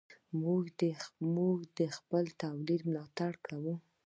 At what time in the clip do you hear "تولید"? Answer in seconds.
2.41-2.81